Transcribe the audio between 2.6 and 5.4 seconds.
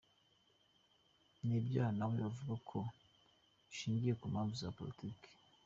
ko bishingiye ku mpamvu za Politiki.